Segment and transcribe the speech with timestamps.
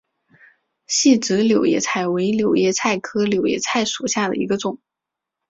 [0.87, 4.79] 细籽柳叶菜为柳叶菜科柳叶菜属下的一个种。